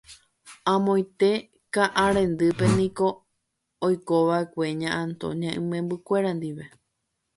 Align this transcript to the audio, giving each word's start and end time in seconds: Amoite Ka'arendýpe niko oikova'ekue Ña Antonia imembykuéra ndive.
Amoite 0.73 1.31
Ka'arendýpe 1.73 2.65
niko 2.77 3.07
oikova'ekue 3.85 4.65
Ña 4.81 4.89
Antonia 5.05 5.51
imembykuéra 5.59 6.29
ndive. 6.37 6.65